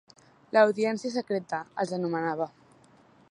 [0.55, 2.51] L'audiència secreta, els anomenava.